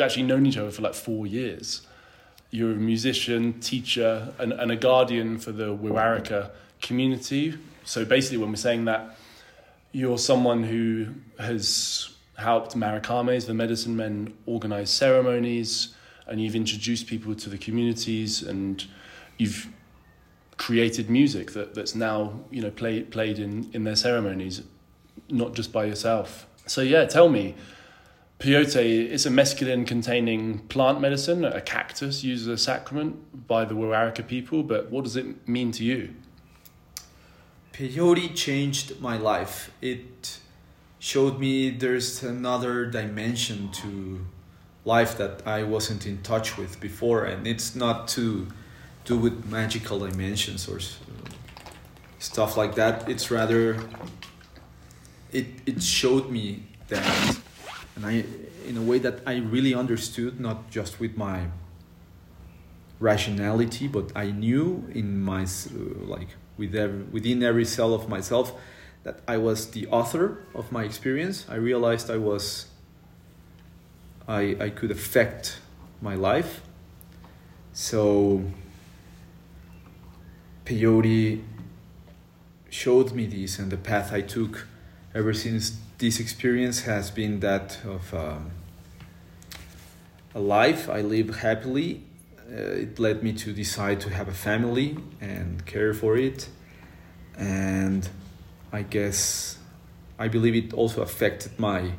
[0.00, 1.82] we've actually known each other for like four years.
[2.50, 7.58] You're a musician, teacher, and, and a guardian for the Wixárika community.
[7.84, 9.18] So basically, when we're saying that,
[9.92, 11.08] you're someone who
[11.38, 12.08] has
[12.38, 15.94] helped Marakames, the medicine men, organize ceremonies,
[16.26, 18.86] and you've introduced people to the communities, and
[19.36, 19.68] you've
[20.56, 24.62] created music that, that's now you know play, played in, in their ceremonies,
[25.28, 26.46] not just by yourself.
[26.66, 27.54] So yeah, tell me,
[28.40, 33.74] peyote is a mescaline containing plant medicine, a cactus used as a sacrament by the
[33.74, 36.14] Wixárika people, but what does it mean to you?
[37.72, 39.70] Peyote changed my life.
[39.80, 40.38] It
[40.98, 44.24] showed me there's another dimension to
[44.84, 48.48] life that I wasn't in touch with before, and it's not to
[49.04, 50.80] do with magical dimensions or
[52.18, 53.08] stuff like that.
[53.08, 53.78] It's rather
[55.32, 57.38] it it showed me that,
[57.96, 58.24] and I
[58.66, 61.46] in a way that I really understood, not just with my
[62.98, 68.52] rationality, but I knew in my like with every, within every cell of myself
[69.02, 71.46] that I was the author of my experience.
[71.48, 72.66] I realized I was
[74.28, 75.58] I I could affect
[76.00, 76.60] my life.
[77.72, 78.44] So
[80.64, 81.42] peyote
[82.68, 84.66] showed me this and the path I took
[85.14, 88.50] ever since this experience has been that of um,
[90.34, 92.02] a life I live happily.
[92.50, 96.48] Uh, it led me to decide to have a family and care for it.
[97.36, 98.08] And
[98.72, 99.58] i guess
[100.16, 101.92] i believe it also affected my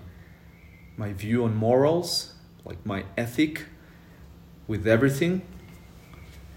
[0.95, 3.65] my view on morals like my ethic
[4.67, 5.41] with everything.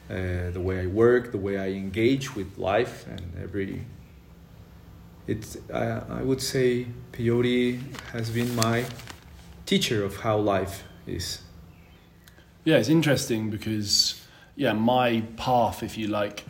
[0.09, 3.85] Uh, the way i work the way i engage with life and every
[5.27, 7.81] it's I, would say peyote
[8.13, 8.85] has been my
[9.67, 11.43] teacher of how life is.
[12.65, 14.21] Yeah, it's interesting because
[14.57, 16.45] yeah, my path, if you like,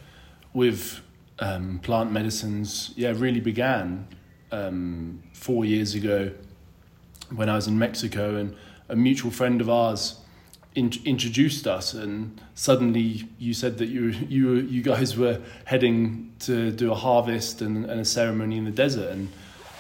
[0.53, 1.01] with
[1.39, 4.07] um, plant medicines, yeah, really began
[4.53, 6.31] um, four years ago
[7.35, 8.55] when I was in Mexico, and
[8.89, 10.21] a mutual friend of ours
[10.75, 16.71] in, introduced us, and suddenly you said that you you you guys were heading to
[16.73, 19.29] do a harvest and, and a ceremony in the desert, and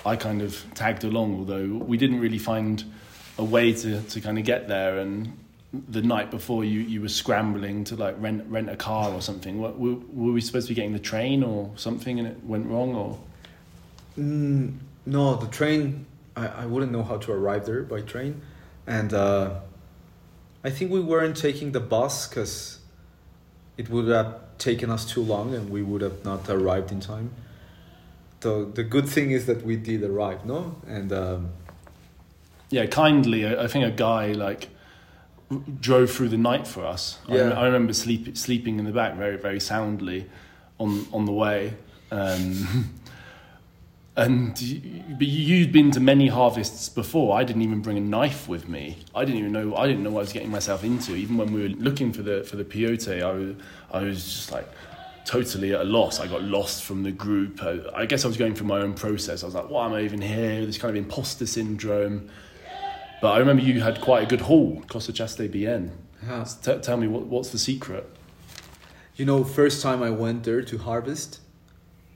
[0.06, 2.84] I kind of tagged along, although we didn't really find
[3.38, 5.36] a way to, to kind of get there, and
[5.88, 9.60] the night before you, you were scrambling to like rent rent a car or something.
[9.60, 12.66] What, were, were we supposed to be getting the train or something and it went
[12.66, 13.18] wrong or?
[14.16, 14.74] Mm,
[15.06, 16.06] no, the train.
[16.36, 18.40] I, I wouldn't know how to arrive there by train,
[18.86, 19.60] and uh,
[20.64, 22.78] I think we weren't taking the bus because
[23.76, 27.30] it would have taken us too long and we would have not arrived in time.
[28.40, 30.76] So the good thing is that we did arrive, no?
[30.86, 31.50] And um,
[32.70, 34.68] yeah, kindly, I, think a guy like
[35.80, 37.18] drove through the night for us.
[37.28, 37.50] Yeah.
[37.50, 40.26] I, I remember sleep, sleeping in the back very, very soundly
[40.78, 41.74] on on the way.
[42.10, 42.90] Um,
[44.16, 44.52] and
[45.18, 47.36] but you'd been to many harvests before.
[47.36, 48.98] I didn't even bring a knife with me.
[49.14, 49.74] I didn't even know.
[49.74, 51.16] I didn't know what I was getting myself into.
[51.16, 53.56] Even when we were looking for the for the peyote, I was
[53.92, 54.68] I was just like
[55.24, 56.20] totally at a loss.
[56.20, 57.62] I got lost from the group.
[57.62, 59.42] I, I guess I was going through my own process.
[59.42, 60.64] I was like, why am I even here?
[60.64, 62.30] This kind of imposter syndrome.
[63.20, 65.92] But I remember you had quite a good haul, Cosechaste Bien.
[66.22, 66.44] Yeah.
[66.44, 68.06] T- tell me, what, what's the secret?
[69.16, 71.40] You know, first time I went there to harvest,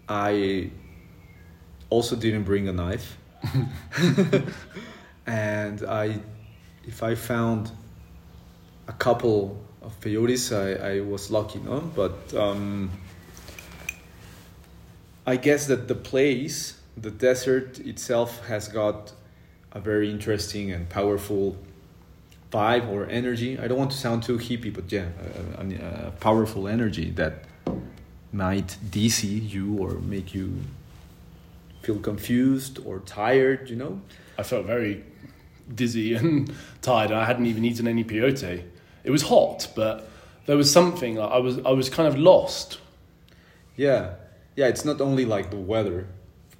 [0.09, 0.71] I
[1.91, 3.19] also didn't bring a knife.
[5.27, 6.21] and I,
[6.85, 7.71] if I found
[8.87, 11.81] a couple of peyotes, I, I was lucky, no?
[11.81, 12.91] But um,
[15.27, 19.13] I guess that the place, the desert itself, has got
[19.73, 21.57] a very interesting and powerful
[22.51, 23.59] vibe or energy.
[23.59, 25.09] I don't want to sound too hippie, but yeah,
[25.57, 27.45] a, a, a powerful energy that
[28.33, 30.61] might DC you or make you
[31.89, 33.99] feel confused or tired, you know?
[34.37, 35.05] I felt very
[35.75, 36.53] dizzy and
[36.83, 37.13] tired.
[37.13, 38.63] I hadn't even eaten any peyote.
[39.05, 40.07] It was hot, but
[40.45, 41.19] there was something.
[41.19, 42.79] I was I was kind of lost.
[43.77, 44.15] Yeah,
[44.55, 44.69] yeah.
[44.69, 46.07] It's not only like the weather,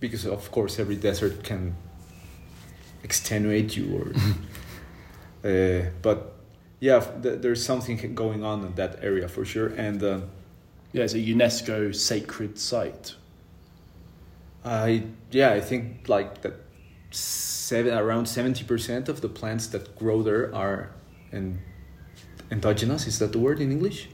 [0.01, 1.75] because of course every desert can
[3.03, 4.05] extenuate you or
[5.49, 6.19] uh, but
[6.81, 10.21] yeah th- there's something going on in that area for sure and uh,
[10.93, 13.15] yeah it's a unesco sacred site
[14.69, 16.55] i yeah i think like that
[17.11, 20.91] seven around 70% of the plants that grow there are
[21.33, 21.59] and
[22.51, 24.09] endogenous is that the word in english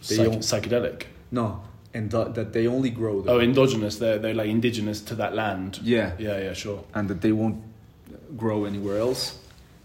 [0.00, 1.62] Psych- psychedelic no
[1.94, 3.34] and that they only grow there.
[3.34, 7.20] oh endogenous they're, they're like indigenous to that land yeah yeah yeah sure and that
[7.20, 7.62] they won't
[8.36, 9.38] grow anywhere else.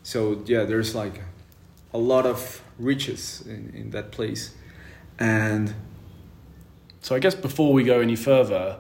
[0.04, 1.22] So yeah, there's like
[1.94, 4.56] a lot of riches in, in that place.
[5.20, 5.74] And
[7.02, 8.78] So I guess before we go any further,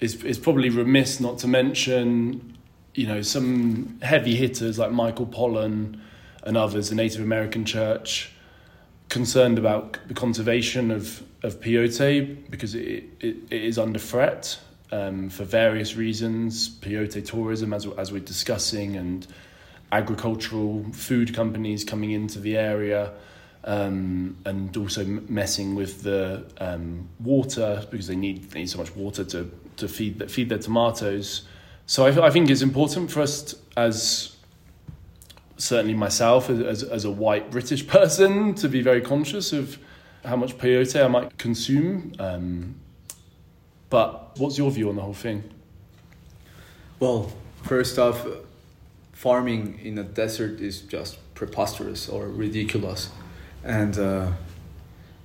[0.00, 2.58] it's, it's probably remiss not to mention,
[2.94, 6.00] you know, some heavy hitters like Michael Pollan
[6.42, 8.32] and others, the Native American Church,
[9.08, 14.58] concerned about the conservation of, of peyote because it, it, it is under threat
[14.92, 16.68] um, for various reasons.
[16.68, 19.26] Peyote tourism, as, as we're discussing, and
[19.92, 23.12] agricultural food companies coming into the area.
[23.64, 28.94] Um, and also messing with the um, water because they need they need so much
[28.94, 31.42] water to to feed the, feed their tomatoes.
[31.86, 34.36] So I, I think it's important for us to, as
[35.56, 39.78] certainly myself as, as a white British person to be very conscious of
[40.24, 42.12] how much peyote I might consume.
[42.18, 42.76] Um,
[43.88, 45.44] but what's your view on the whole thing?
[46.98, 47.32] Well,
[47.62, 48.26] first off,
[49.12, 53.10] farming in a desert is just preposterous or ridiculous,
[53.62, 54.32] and uh,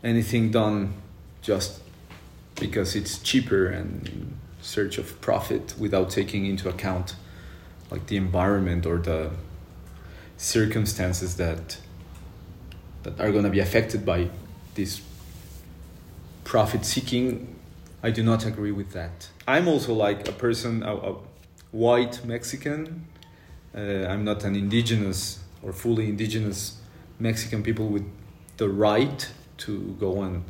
[0.04, 0.94] anything done
[1.42, 1.82] just
[2.56, 7.16] because it's cheaper and search of profit without taking into account
[7.90, 9.32] like the environment or the
[10.38, 11.78] circumstances that
[13.04, 14.30] that are going to be affected by
[14.76, 15.02] this
[16.44, 17.56] profit seeking
[18.04, 19.30] i do not agree with that.
[19.48, 21.16] I'm also like a person a, a
[21.72, 23.08] white mexican.
[23.76, 26.78] Uh, i'm not an indigenous or fully indigenous
[27.20, 28.06] mexican people with
[28.58, 30.44] the right to go and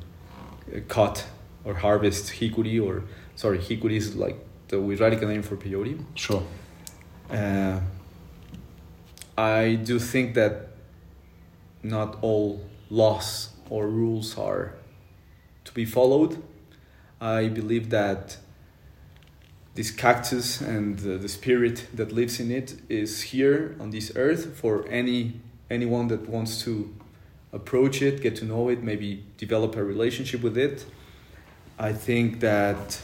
[0.88, 1.26] cut
[1.64, 3.04] or harvest hikuri or
[3.42, 6.44] sorry hikuri is like the Wixárika name for peyote Sure.
[7.32, 7.80] uh,
[9.38, 10.54] I do think that
[11.82, 14.76] not all laws or rules are
[15.66, 16.34] to be followed.
[17.20, 18.38] I believe that
[19.74, 24.44] this cactus and the, the spirit that lives in it is here on this earth
[24.62, 25.40] for any
[25.70, 26.94] anyone that wants to
[27.54, 30.86] approach it, get to know it, maybe develop a relationship with it.
[31.80, 33.00] I think that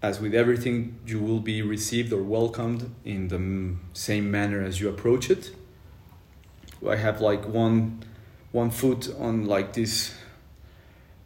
[0.00, 4.88] as with everything, you will be received or welcomed in the same manner as you
[4.88, 5.50] approach it.
[6.88, 8.04] I have like one
[8.52, 10.14] one foot on like this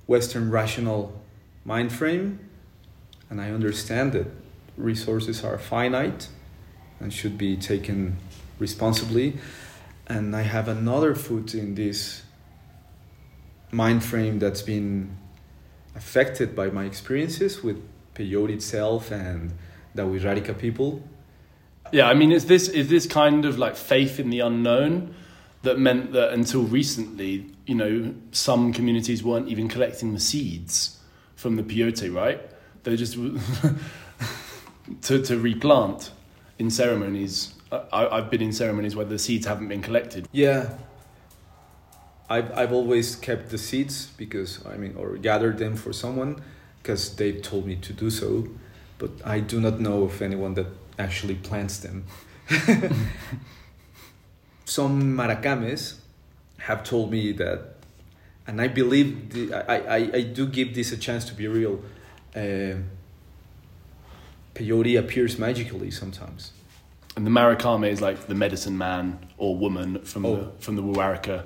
[0.06, 1.20] Western rational
[1.64, 2.40] mind frame,
[3.28, 4.26] and I understand that
[4.76, 6.28] resources are finite
[6.98, 8.16] and should be taken
[8.58, 9.36] responsibly.
[10.06, 12.22] And I have another foot in this
[13.70, 15.16] mind frame that's been
[15.94, 17.82] affected by my experiences with
[18.14, 19.52] peyote itself and
[19.94, 21.02] the Wixárika people.
[21.92, 25.14] Yeah, I mean, is this is this kind of like faith in the unknown
[25.62, 30.98] that meant that until recently, you know, some communities weren't even collecting the seeds
[31.36, 32.40] from the peyote, right?
[32.82, 33.14] They just
[35.02, 36.12] to to replant
[36.58, 37.54] in ceremonies.
[37.70, 40.28] I, I've been in ceremonies where the seeds haven't been collected.
[40.32, 40.76] Yeah.
[42.28, 46.42] I've, I've always kept the seeds because, I mean, or gathered them for someone
[46.82, 48.48] because they told me to do so.
[48.98, 50.66] But I do not know of anyone that
[50.98, 52.04] actually plants them.
[54.64, 55.96] Some maracames
[56.58, 57.74] have told me that,
[58.46, 61.82] and I believe, the, I, I, I do give this a chance to be real.
[62.34, 62.76] Uh,
[64.54, 66.52] peyote appears magically sometimes.
[67.16, 70.52] And the Maracame is like the medicine man or woman from the Oh.
[70.60, 71.44] from the Wixárika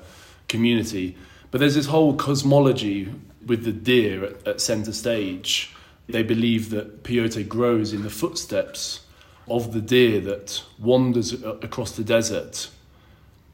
[0.49, 1.17] community.
[1.51, 3.13] But there's this whole cosmology
[3.47, 5.75] with the deer at, at center stage.
[6.09, 9.01] They believe that peyote grows in the footsteps
[9.49, 12.69] of the deer that wanders across the desert.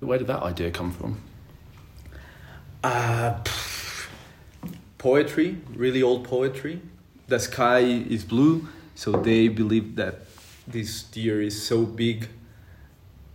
[0.00, 1.20] Where did that idea come from?
[2.82, 3.38] Uh,
[4.98, 6.80] poetry, really old poetry.
[7.28, 10.22] The sky is blue, so they believe that
[10.66, 12.28] this deer is so big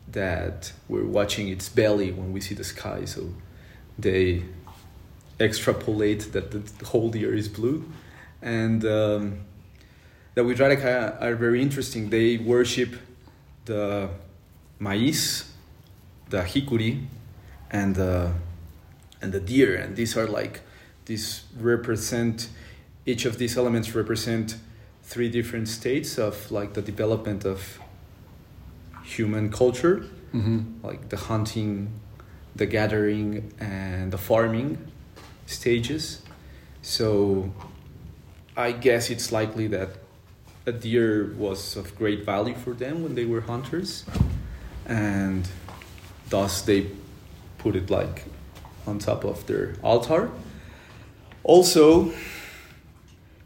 [0.09, 3.05] that we're watching its belly when we see the sky.
[3.05, 3.33] So
[3.97, 4.43] they
[5.39, 7.85] extrapolate that the whole deer is blue.
[8.41, 9.39] And um,
[10.35, 12.09] the Wixárika are very interesting.
[12.09, 12.95] They worship
[13.65, 14.09] the
[14.79, 15.51] maize,
[16.29, 17.05] the hikuri,
[17.71, 18.31] and the
[19.21, 20.61] and the deer and these are like
[21.05, 22.49] these represent
[23.05, 24.57] each of these elements represent
[25.03, 27.79] three different states of like the development of
[29.03, 30.85] human culture Mm-hmm.
[30.85, 31.89] like the hunting
[32.55, 34.77] the gathering and the farming
[35.47, 36.21] stages
[36.81, 37.51] so
[38.55, 39.89] i guess it's likely that
[40.67, 44.05] a deer was of great value for them when they were hunters
[44.85, 45.47] and
[46.29, 46.87] thus they
[47.57, 48.25] put it like
[48.85, 50.31] on top of their altar.
[51.43, 52.11] Also,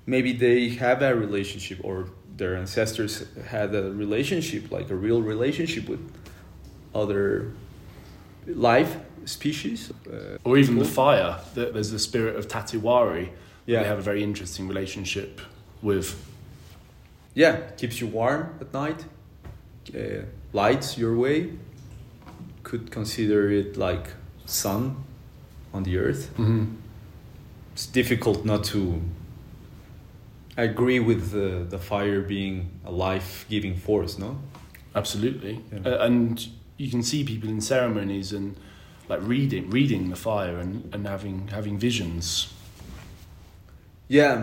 [0.05, 5.87] maybe they have a relationship or their ancestors had a relationship, like a real relationship
[5.87, 5.99] with
[6.93, 7.51] other
[8.47, 9.91] life species.
[10.07, 11.35] Uh, Or even the fire.
[11.55, 13.29] There- There's the spirit of Tatewari.
[13.65, 13.81] Yeah.
[13.83, 15.41] They have a very interesting relationship
[15.81, 16.15] with.
[17.33, 19.05] yeah, keeps you warm at night,
[19.95, 21.49] uh, lights your way.
[22.63, 24.07] Could consider it like
[24.45, 24.95] sun
[25.73, 26.29] on the earth.
[27.73, 29.01] It's difficult not to
[30.57, 34.35] I agree with the, the fire being a life-giving force, no?
[34.93, 35.61] Absolutely.
[35.71, 35.79] Yeah.
[35.93, 36.45] Uh, and
[36.77, 38.55] you can see people in ceremonies and
[39.11, 42.53] like reading reading the fire and, and having having visions.
[44.07, 44.35] Yeah,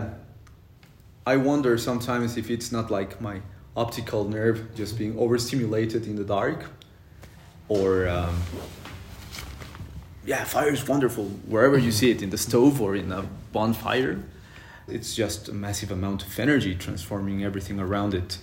[1.25, 3.41] I wonder sometimes if it's not like my
[3.75, 6.59] optical nerve just being overstimulated in the dark,
[7.67, 8.35] or um,
[10.25, 14.19] yeah, fire is wonderful wherever you see it in the stove or in a bonfire.
[14.87, 18.39] It's just a massive amount of energy transforming everything around it.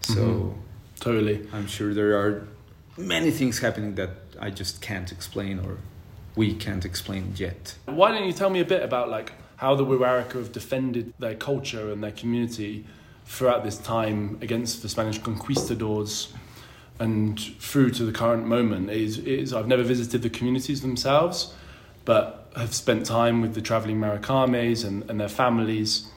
[0.00, 0.54] So Mhm.
[1.00, 1.38] Totally.
[1.52, 2.46] I'm sure there are
[2.96, 5.78] many things happening that I just can't explain or
[6.36, 7.76] we can't explain yet.
[7.86, 11.34] Why don't you tell me a bit about like how the Wixárika have defended their
[11.34, 12.84] culture and their community
[13.24, 16.32] throughout this time against the Spanish conquistadors
[16.98, 18.90] and through to the current moment?
[18.90, 21.54] Is I've never visited the communities themselves,
[22.04, 26.10] but have spent time with the traveling Maricames and, and their families.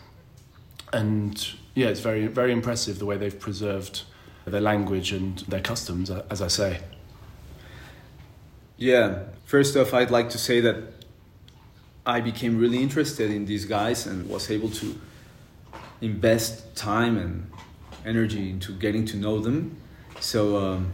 [0.93, 4.03] And yeah, it's very very impressive the way they've preserved
[4.49, 6.79] their language and their customs, as I say.
[8.77, 10.93] Yeah, first off, I'd like to say that
[12.05, 14.99] I became really interested in these guys and was able to
[15.99, 17.51] invest time and
[18.05, 19.77] energy into getting to know them.
[20.19, 20.93] So, um,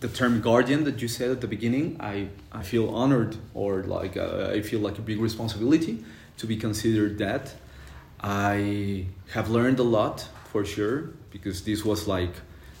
[0.00, 4.16] the term guardian that you said at the beginning, I, I feel honored or like
[4.16, 6.04] uh, I feel like a big responsibility
[6.38, 7.54] to be considered that.
[8.20, 12.32] I have learned a lot for sure because this was like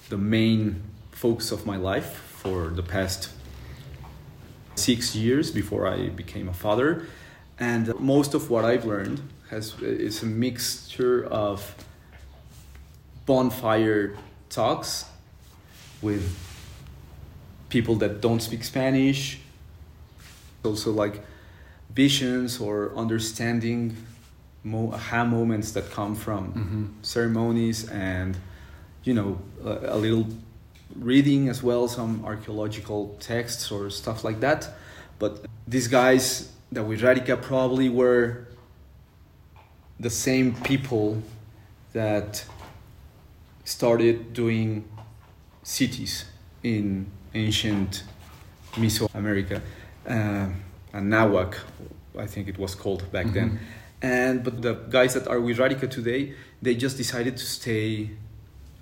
[0.08, 3.28] the main focus of my life for the past
[4.74, 7.06] six years before I became a father.
[7.58, 9.20] And most of what I've learned
[9.50, 11.74] has is a mixture of
[13.26, 14.16] bonfire
[14.48, 15.04] talks
[16.00, 16.24] with
[17.68, 19.38] people that don't speak Spanish,
[20.64, 21.22] also like
[21.90, 23.96] visions or understanding
[24.66, 26.84] mo- aha moments that come from Mm-hmm.
[27.02, 28.36] ceremonies and
[29.06, 30.26] you know a, a little
[31.10, 34.68] reading as well some archaeological texts or stuff like that.
[35.18, 35.32] But
[35.68, 38.46] these guys that Wixárika probably were
[40.00, 41.22] the same people
[41.92, 42.44] that
[43.64, 44.84] started doing
[45.62, 46.24] cities
[46.62, 48.02] in ancient
[48.74, 49.60] Mesoamerica
[50.08, 50.48] uh,
[50.92, 51.54] and Nahuac
[52.18, 53.58] I think it was called back then
[54.06, 58.10] and but the guys that are Wixárika today they just decided to stay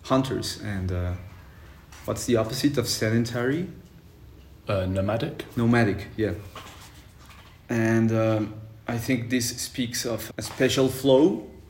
[0.02, 0.60] hunters.
[0.62, 1.12] And uh,
[2.04, 3.68] what's the opposite of sedentary?
[4.68, 5.44] Uh, nomadic.
[5.56, 6.32] nomadic yeah.
[7.68, 8.54] And um,
[8.86, 11.22] i think this speaks of a special flow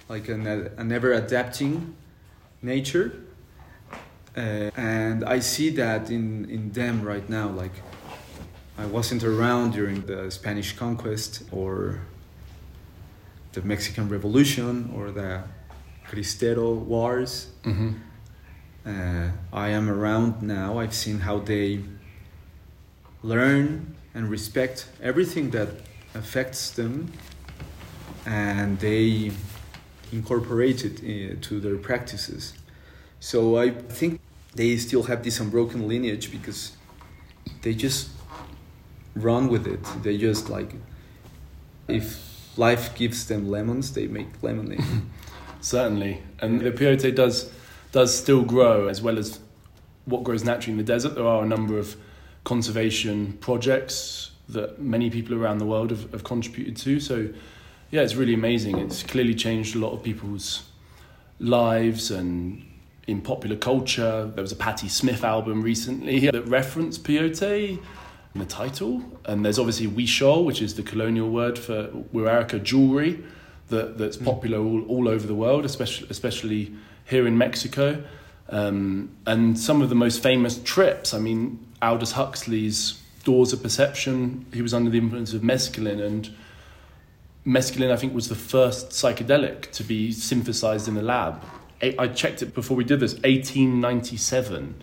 [0.08, 0.46] like an,
[0.82, 1.94] a never adapting
[2.62, 3.08] nature.
[4.37, 7.76] Uh, and i see that in, in them right now like
[8.84, 12.00] i wasn't around during the spanish conquest or
[13.54, 15.42] the mexican revolution or the
[16.08, 17.90] cristero wars Mm-hmm.
[18.87, 20.78] uh, I am around now.
[20.78, 21.80] I've seen how they
[23.23, 25.68] learn and respect everything that
[26.14, 27.11] affects them,
[28.26, 29.32] and they
[30.12, 32.52] incorporate it into their practices.
[33.20, 34.20] So I think
[34.54, 36.73] they still have this unbroken lineage because
[37.62, 38.11] they just
[39.16, 39.82] run with it.
[40.02, 40.75] They just like,
[41.88, 42.24] if
[42.56, 44.82] life gives them lemons, they make lemonade.
[45.61, 47.50] Certainly, and the peyote does
[47.92, 49.38] does still grow as well as
[50.04, 51.14] what grows naturally in the desert.
[51.14, 51.96] There are a number of
[52.42, 57.00] conservation projects that many people around the world have, have contributed to.
[57.00, 57.28] So,
[57.90, 58.78] yeah, it's really amazing.
[58.78, 60.64] It's clearly changed a lot of people's
[61.38, 62.64] lives and
[63.06, 64.30] in popular culture.
[64.34, 67.78] There was a Patti Smith album recently that referenced peyote
[68.35, 73.23] in the title, and there's obviously Huichol, which is the colonial word for Wixárika jewelry
[73.69, 76.73] that, that's popular all, all over the world, especially especially
[77.05, 78.03] here in Mexico.
[78.49, 84.47] Um, and some of the most famous trips, I mean, Aldous Huxley's Doors of Perception,
[84.53, 86.35] he was under the influence of mescaline, and
[87.47, 91.41] mescaline, I think, was the first psychedelic to be synthesized in a lab.
[91.81, 94.83] I I checked it before we did this, 1897.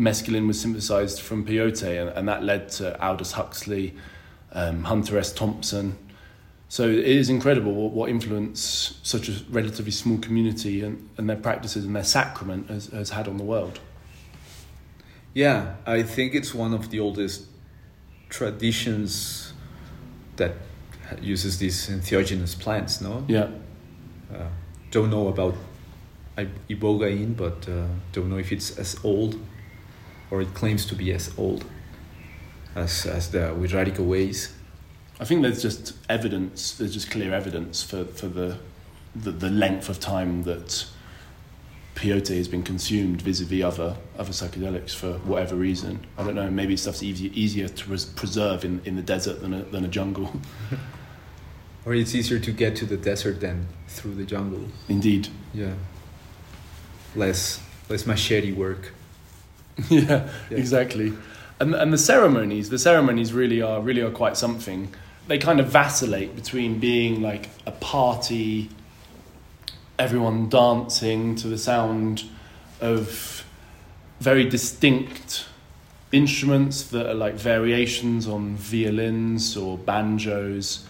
[0.00, 3.94] Mescaline was synthesized from peyote, and, and that led to Aldous Huxley,
[4.52, 5.30] um, Hunter S.
[5.32, 5.98] Thompson.
[6.68, 11.36] So it is incredible what, what influence such a relatively small community and, and their
[11.36, 13.80] practices and their sacrament has, has had on the world.
[15.34, 17.46] Yeah, I think it's one of the oldest
[18.28, 19.52] traditions
[20.36, 20.54] that
[21.20, 23.00] uses these entheogenous plants.
[23.00, 23.48] No, Yeah.
[24.32, 24.46] uh,
[24.90, 25.54] don't know about
[26.38, 29.36] ibogaine, but uh, don't know if it's as old
[30.30, 31.64] or it claims to be as old
[32.74, 34.54] as as the Wixárika ways.
[35.18, 36.72] I think there's just evidence.
[36.72, 38.58] There's just clear evidence for for the
[39.14, 40.86] the, the length of time that
[41.96, 46.06] peyote has been consumed vis-a-vis other other psychedelics for whatever reason.
[46.16, 46.50] I don't know.
[46.50, 49.88] Maybe stuff's easier easier to res- preserve in, in the desert than a, than a
[49.88, 50.32] jungle.
[51.86, 54.68] Or it's easier to get to the desert than through the jungle.
[54.88, 55.28] Indeed.
[55.54, 55.72] Yeah.
[57.16, 58.92] Less less machete work.
[59.88, 60.56] yeah, Yeah.
[60.56, 61.12] exactly.
[61.58, 64.88] And and the ceremonies, the ceremonies really are really are quite something.
[65.28, 68.70] They kind of vacillate between being like a party,
[69.98, 72.24] everyone dancing to the sound
[72.80, 73.44] of
[74.20, 75.46] very distinct
[76.12, 80.84] instruments that are like variations on violins or banjos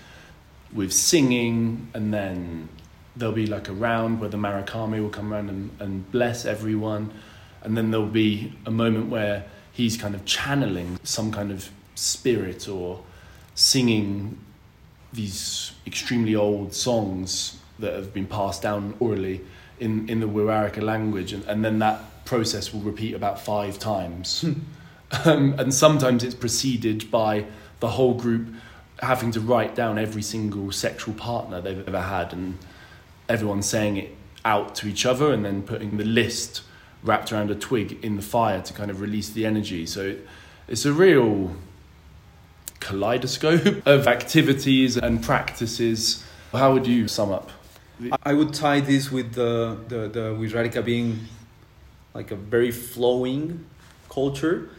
[0.72, 2.68] with singing and then
[3.16, 7.12] there'll be like a round where the marakami will come around and, and bless everyone
[7.62, 12.68] and then there'll be a moment where he's kind of channeling some kind of spirit
[12.68, 13.02] or
[13.54, 14.38] singing
[15.12, 19.40] these extremely old songs that have been passed down orally
[19.78, 21.32] in, in the Wixárika language.
[21.32, 24.44] And, and then that process will repeat about five times.
[25.24, 27.44] Um, and sometimes it's preceded by
[27.80, 28.46] the whole group
[29.02, 32.56] having to write down every single sexual partner they've ever had and
[33.28, 36.62] everyone saying it out to each other and then putting the list
[37.02, 39.86] wrapped around a twig in the fire to kind of release the energy.
[39.86, 40.16] So
[40.68, 41.56] it's a real
[42.80, 46.24] kaleidoscope of activities and practices.
[46.52, 47.50] How would you sum up?
[48.24, 51.20] I would tie this with the the the Wixárika being
[52.14, 53.64] like a very flowing
[54.08, 54.70] culture.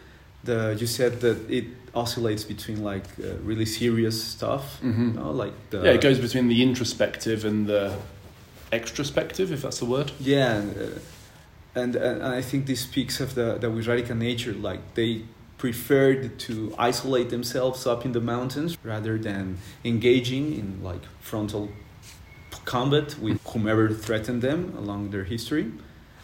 [0.44, 4.98] The you said that it oscillates between like uh, really serious stuff, Mhm.
[5.14, 7.94] you know, like the Yeah, it goes between the introspective and the
[8.72, 10.12] extrospective, if that's the word.
[10.20, 11.00] Yeah, uh,
[11.76, 14.54] and and I think this speaks of the the Wixárika nature.
[14.54, 15.22] Like they
[15.58, 21.70] preferred to isolate themselves up in the mountains rather than engaging in like frontal
[22.66, 25.72] combat with whomever threatened them along their history,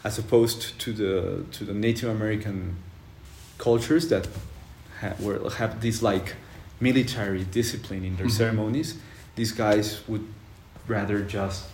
[0.04, 2.76] as opposed to the to the Native American
[3.58, 4.28] cultures that
[5.00, 6.34] ha- were have this like
[6.80, 8.30] military discipline in their Mhm.
[8.40, 8.94] ceremonies.
[9.36, 10.24] These guys would
[10.86, 11.64] rather just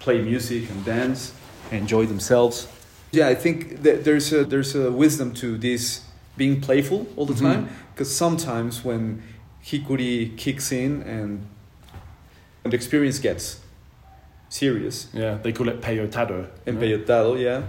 [0.00, 1.32] play music and dance,
[1.70, 2.66] enjoy themselves.
[3.12, 6.00] Yeah, I think that there's a there's a wisdom to this
[6.36, 7.40] being playful all the Mhm.
[7.52, 9.22] time because sometimes when
[9.64, 11.40] hikuri kicks in and
[12.62, 13.60] when the experience gets
[14.48, 16.46] serious Yeah, they call it peyotado.
[16.66, 16.80] you know?
[16.80, 17.62] empeyotado, yeah.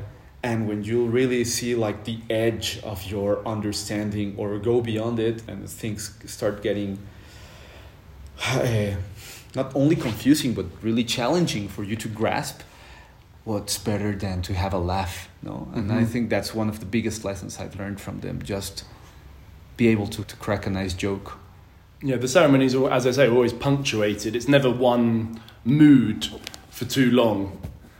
[0.45, 5.41] And when you really see like the edge of your understanding or go beyond it
[5.47, 6.97] and things start getting
[8.61, 8.95] eh,
[9.55, 12.61] not only confusing but really challenging for you to grasp,
[13.45, 15.67] what's better than to have a laugh, no?
[15.73, 16.07] And I Mhm.
[16.07, 18.41] think that's one of the biggest lessons I've learned from them.
[18.43, 18.83] Just
[19.75, 21.37] be able to, to crack a nice joke.
[22.01, 24.35] Yeah, the ceremonies are, as I say, always punctuated.
[24.35, 26.27] It's never one mood
[26.69, 27.57] for too long.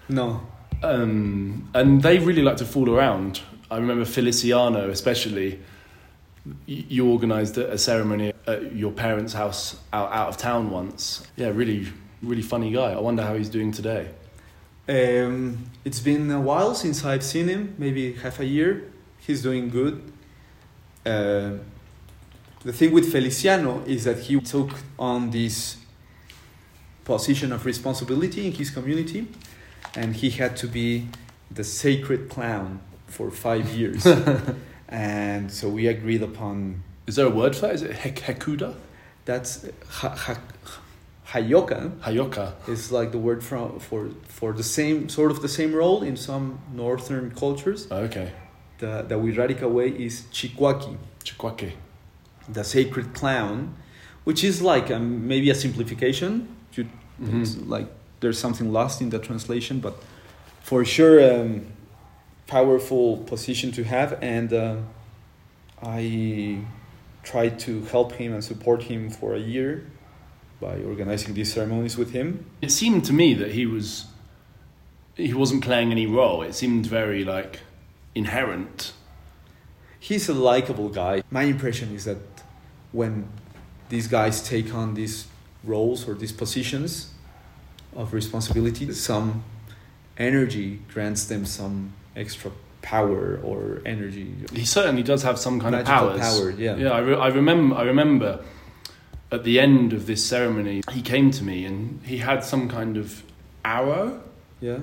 [0.10, 0.42] No.
[0.82, 3.42] Um, and they really like to fool around.
[3.72, 5.60] I remember Feliciano, especially.
[6.66, 11.26] You organised a a ceremony at your parents' house out, out of town once.
[11.38, 11.88] Yeah, really,
[12.22, 12.92] really funny guy.
[12.92, 14.10] I wonder how he's doing today.
[14.88, 18.92] Um, it's been a while since I've seen him, maybe half a year.
[19.20, 20.02] He's doing good.
[21.06, 21.52] Uh,
[22.64, 25.78] the thing with Feliciano is that he took on this
[27.06, 29.28] position of responsibility in his community,
[29.96, 31.08] and he had to be
[31.52, 34.06] the sacred clown for five years.
[34.90, 37.76] and so we agreed upon Is there a word for that?
[37.76, 38.76] Is it hek- hekuda?
[39.26, 40.42] that's ha- ha-
[41.34, 41.92] heyoka.
[42.02, 42.54] Heyoka.
[42.68, 46.16] is like the word from for for the same sort of the same role in
[46.18, 47.88] some northern cultures.
[47.92, 48.32] Oh, okay.
[48.80, 51.72] The the Wixárika way is chikwaki, Chikwake.
[52.50, 53.74] the sacred clown,
[54.26, 56.48] which is like um, maybe a simplification.
[56.76, 56.86] You,
[57.22, 57.70] It's Mhm.
[57.70, 57.88] like
[58.20, 59.94] there's something lost in the translation, but
[60.70, 61.62] for sure, um,
[62.48, 64.76] powerful position to have, and uh,
[65.82, 66.60] I
[67.24, 69.84] tried to help him and support him for a year
[70.64, 72.46] by organizing these ceremonies with him.
[72.62, 74.06] It seemed to me that he was
[75.16, 76.42] he wasn't playing any role.
[76.42, 77.60] It seemed very like
[78.16, 78.94] inherent.
[80.00, 81.24] he's a likable guy.
[81.32, 82.18] My impression is that
[82.92, 83.28] when
[83.90, 85.28] these guys take on these
[85.64, 87.12] roles or these positions
[87.96, 89.44] of responsibility, some
[90.18, 94.28] energy grants them some extra power or energy.
[94.54, 96.38] He certainly does have some kind Magical of powers.
[96.38, 96.76] power, yeah.
[96.84, 97.76] Yeah, I, re- I remember.
[97.76, 98.30] I remember
[99.34, 102.96] at the end of this ceremony, he came to me and he had some kind
[102.98, 103.24] of
[103.66, 104.22] arrow,
[104.62, 104.80] Yeah.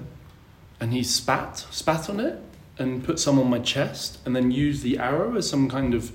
[0.80, 2.42] and he spat spat on it
[2.76, 6.10] and put some on my chest, and then used the arrow as some kind of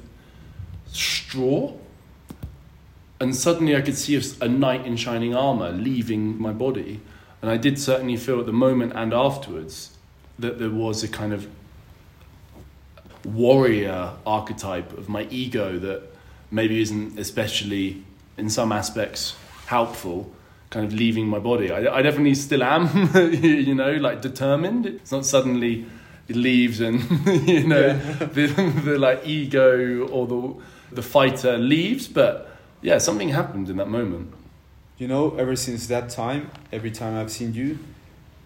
[0.88, 1.74] straw.
[3.22, 7.00] And suddenly, I could see a knight in shining armor leaving my body,
[7.42, 9.96] and I did certainly feel at the moment and afterwards
[10.40, 11.48] that there was a kind of
[13.24, 16.04] warrior archetype of my ego that
[16.52, 18.04] maybe isn't especially
[18.38, 19.36] in some aspects
[19.68, 20.32] helpful
[20.70, 25.12] kind of leaving my body i, I definitely still am you know like determined it's
[25.12, 25.86] not suddenly
[26.28, 27.02] it leaves and
[27.48, 28.48] you know the,
[28.84, 32.50] the like ego or the the fighter leaves but
[32.82, 34.34] yeah something happened in that moment
[34.98, 37.80] You know, ever since that time, every time I've seen you,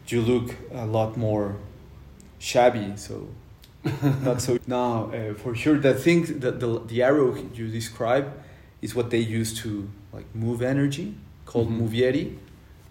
[0.08, 1.58] you look a lot more
[2.40, 2.94] shabby.
[2.96, 3.28] So
[4.24, 5.78] not so now uh, for sure.
[5.78, 8.34] The thing that the the arrow you describe
[8.82, 11.16] is what they use to like move energy,
[11.46, 11.82] called Mhm.
[11.82, 12.36] muvieri,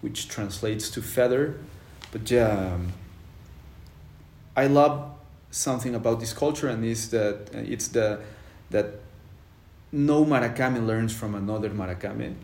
[0.00, 1.54] which translates to feather.
[2.12, 2.92] But yeah, um,
[4.56, 5.10] I love
[5.50, 8.20] something about this culture, and is that uh, it's the
[8.70, 9.00] that
[9.92, 12.34] no Maracame learns from another Maracame.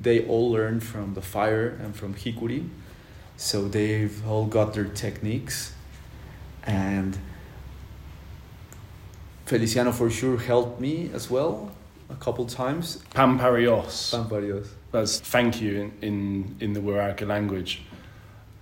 [0.00, 2.68] They all learn from the fire and from Hikuri.
[3.36, 5.72] So they've all got their techniques.
[6.64, 7.18] And
[9.46, 11.70] Feliciano for sure helped me as well
[12.12, 13.02] a couple times.
[13.14, 14.68] pamparios Pamparios.
[14.92, 17.82] That's thank you in, in, in the Wixárika language.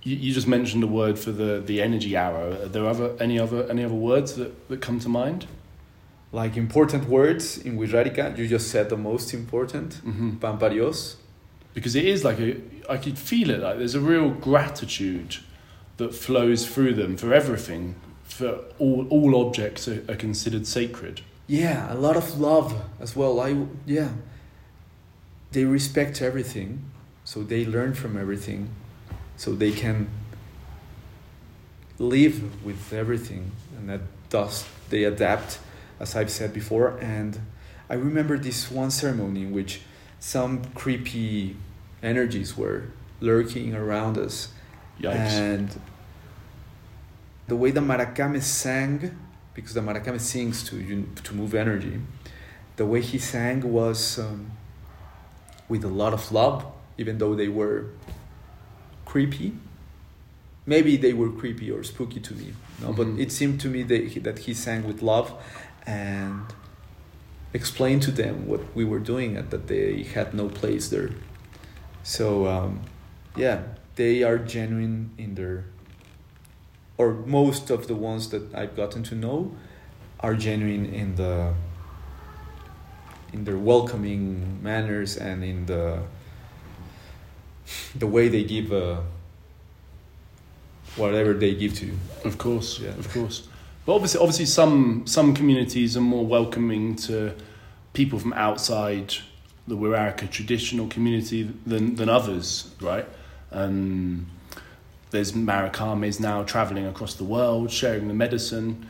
[0.03, 2.51] You, you just mentioned a word for the, the energy arrow.
[2.63, 5.45] Are there other, any, other, any other words that, that come to mind?
[6.31, 9.95] Like important words in Wixárika, you just said the most important.
[9.95, 11.15] hmm Pamparios.
[11.73, 12.57] Because it is like a,
[12.89, 15.37] I could feel it, like there's a real gratitude
[15.97, 17.95] that flows through them for everything.
[18.23, 21.21] For all, all objects are, are considered sacred.
[21.51, 23.41] Yeah, a lot of love as well.
[23.41, 24.11] I yeah.
[25.51, 26.85] They respect everything,
[27.25, 28.69] so they learn from everything,
[29.35, 30.07] so they can
[31.99, 35.59] live with everything, and that thus they adapt,
[35.99, 36.97] as I've said before.
[37.01, 37.37] And
[37.89, 39.81] I remember this one ceremony in which
[40.21, 41.57] some creepy
[42.01, 42.83] energies were
[43.19, 44.53] lurking around us,
[45.01, 45.15] Yikes.
[45.15, 45.81] and
[47.47, 49.19] the way the maracame sang,
[49.53, 51.99] because the maracame sings to you to move energy,
[52.77, 54.51] the way he sang was um,
[55.67, 56.65] with a lot of love,
[56.97, 57.87] even though they were
[59.05, 59.53] creepy.
[60.65, 62.89] Maybe they were creepy or spooky to me, no?
[62.93, 62.95] Mhm.
[62.95, 65.33] but it seemed to me that he, that he sang with love
[65.85, 66.45] and
[67.53, 71.09] explained to them what we were doing and that they had no place there.
[72.03, 72.81] So, um,
[73.35, 73.63] yeah,
[73.95, 75.65] they are genuine in their,
[77.01, 79.51] or most of the ones that I've gotten to know
[80.19, 81.53] are genuine in the,
[83.33, 86.03] in their welcoming manners and in the,
[87.95, 89.01] the way they give uh,
[90.95, 91.97] whatever they give to you.
[92.23, 92.89] Of course, Yeah.
[92.99, 93.47] of course.
[93.85, 97.33] But obviously, obviously, some some communities are more welcoming to
[97.93, 99.15] people from outside
[99.67, 103.07] the Wixárika traditional community than than others, right?
[103.51, 104.27] Um,
[105.11, 108.87] there's Marakames now traveling across the world, sharing the medicine,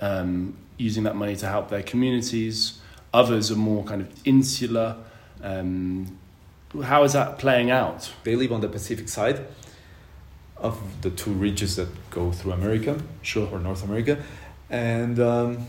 [0.00, 2.78] um, using that money to help their communities.
[3.12, 4.96] Others are more kind of insular.
[5.42, 6.18] Um,
[6.84, 8.12] how is that playing out?
[8.24, 9.44] They live on the Pacific side
[10.56, 13.02] of the two ridges that go through America.
[13.22, 13.48] Sure.
[13.50, 14.22] or North America,
[14.70, 15.66] and um,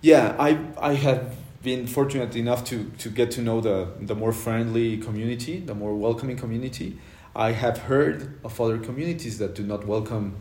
[0.00, 4.32] yeah, I I have been fortunate enough to to get to know the the more
[4.32, 6.98] friendly community, the more welcoming community.
[7.34, 10.34] I have heard of other communities that do not welcome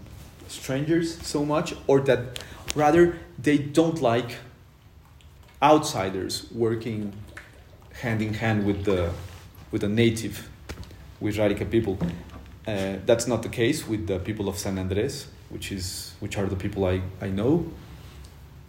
[0.47, 2.43] strangers so much, or that
[2.75, 4.38] rather they don't like
[5.62, 7.13] outsiders working
[7.93, 9.12] hand in hand with the
[9.71, 10.49] with the native
[11.21, 11.97] Wixárika people.
[12.67, 16.47] Uh, that's not the case with the people of San Andres, which is which are
[16.47, 17.71] the people I, I know.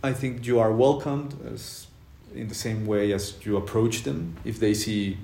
[0.02, 1.86] I think you are welcomed as
[2.34, 4.36] in the same way as you approach them.
[4.44, 5.18] If they see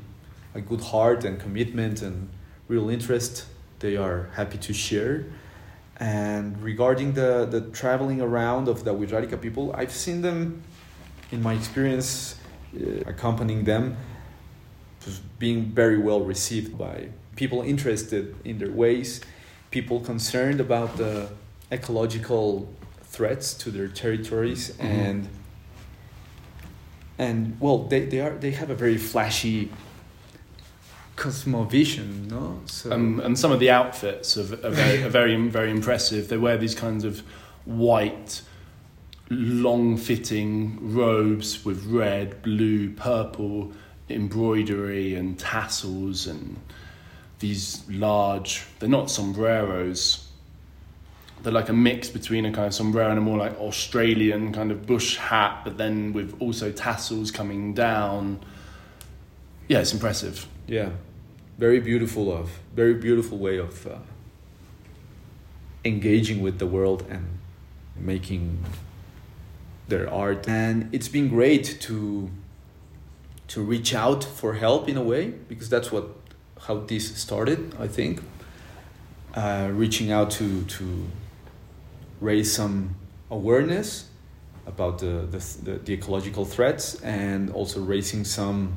[0.54, 2.28] a good heart and commitment and
[2.68, 3.46] real interest,
[3.78, 5.24] they are happy to share.
[5.98, 10.62] And regarding the, the traveling around of the Wixárika people, I've seen them,
[11.30, 12.36] in my experience,
[12.74, 13.96] uh, accompanying them,
[15.38, 19.20] being very well received by people interested in their ways,
[19.70, 21.28] people concerned about the
[21.70, 22.68] ecological
[23.02, 24.84] threats to their territories, Mhm.
[24.84, 25.28] and
[27.18, 29.70] and well, they, they are they have a very flashy
[31.16, 32.60] cosmovision, no?
[32.66, 36.28] So Um, and some of the outfits are, are, very, are very, very impressive.
[36.28, 37.22] They wear these kinds of
[37.64, 38.42] white,
[39.30, 43.72] long fitting robes with red, blue, purple
[44.08, 46.56] embroidery and tassels and
[47.38, 50.28] these large, they're not sombreros.
[51.42, 54.70] They're like a mix between a kind of sombrero and a more like Australian kind
[54.70, 58.40] of bush hat, but then with also tassels coming down.
[59.68, 60.46] Yeah, it's impressive.
[60.66, 60.90] Yeah,
[61.58, 63.98] very beautiful of very beautiful way of uh,
[65.84, 67.38] engaging with the world and
[67.96, 68.64] making
[69.88, 70.48] their art.
[70.48, 72.30] And it's been great to
[73.48, 76.04] to reach out for help in a way because that's what
[76.60, 77.74] how this started.
[77.78, 78.20] I think
[79.34, 81.06] uh, reaching out to to
[82.20, 82.96] raise some
[83.30, 84.08] awareness
[84.66, 88.76] about the, the, the, the ecological threats and also raising some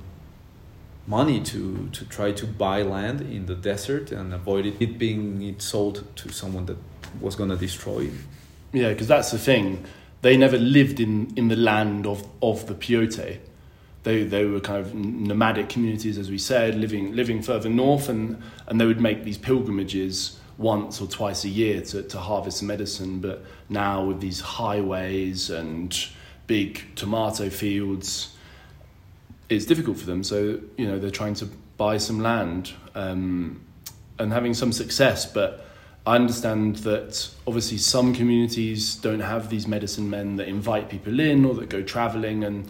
[1.10, 5.42] money to, to try to buy land in the desert and avoid it, it being
[5.42, 6.78] it sold to someone that
[7.20, 8.14] was going to destroy it.
[8.72, 9.84] Yeah, because that's the thing.
[10.22, 13.40] They never lived in, in the land of, of the Peyote.
[14.04, 18.42] They, they were kind of nomadic communities, as we said, living, living further north, and,
[18.68, 23.20] and they would make these pilgrimages once or twice a year to, to harvest medicine.
[23.20, 25.98] But now, with these highways and
[26.46, 28.36] big tomato fields,
[29.50, 30.24] it's difficult for them.
[30.24, 33.66] So, you know, they're trying to buy some land um,
[34.18, 35.26] and having some success.
[35.26, 35.66] But
[36.06, 41.46] I understand that obviously some communities don't have these medicine men that invite people in
[41.46, 42.70] or that go traveling and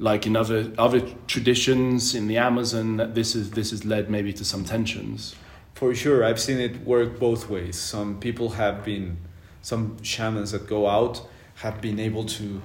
[0.00, 4.32] like in other other traditions in the Amazon that this is this has led maybe
[4.32, 5.34] to some tensions.
[5.78, 7.78] For sure, I've seen it work both ways.
[7.78, 9.18] Some people have been,
[9.62, 12.60] some shamans that go out have been able to,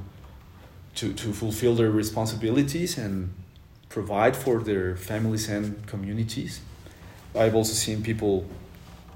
[0.95, 3.31] to, to fulfill their responsibilities and
[3.93, 6.62] provide for their families and communities.
[7.36, 8.43] I've also seen people,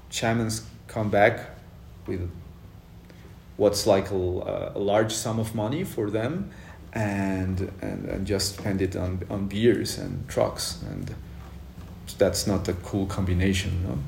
[0.08, 1.50] shamans, come back
[2.06, 2.30] with
[3.56, 6.52] what's like a, a large sum of money for them
[6.92, 11.12] and, and, and just spend it on, on beers and trucks and
[12.16, 13.98] that's not a cool combination no?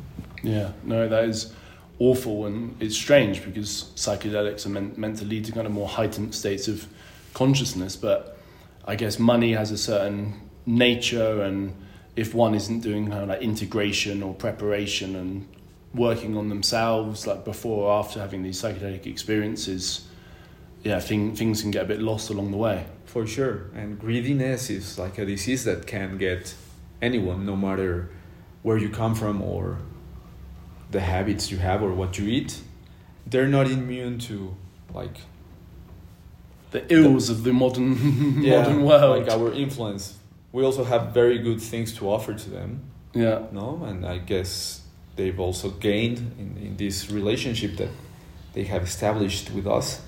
[0.43, 1.53] Yeah, no, that is
[1.99, 5.89] awful and it's strange because psychedelics are meant, meant to lead to kind of more
[5.89, 6.87] heightened states of
[7.35, 8.39] consciousness, but
[8.85, 11.75] I guess money has a certain nature and
[12.17, 15.47] if one isn't doing kind of like integration or preparation and
[15.95, 20.07] working on themselves like before or after having these psychedelic experiences,
[20.85, 22.85] yeah, thing, things can get a bit lost along the way.
[23.07, 26.55] for sure and greediness is like a disease that can get
[27.03, 28.09] anyone no matter
[28.63, 29.79] where you come from or
[30.93, 32.61] the habits you have or what you eat
[33.27, 34.55] they're not immune to
[34.95, 35.17] like
[36.71, 37.91] The ills of the modern
[38.49, 39.19] modern world.
[39.19, 40.17] like our influence
[40.53, 42.83] we also have very good things to offer to them.
[43.13, 44.83] Yeah, no and i guess
[45.17, 47.91] they've also gained in, in this relationship that
[48.53, 50.01] they have established with us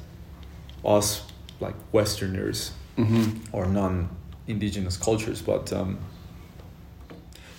[0.84, 1.22] us
[1.58, 5.98] like westerners hmm or non-indigenous cultures but um,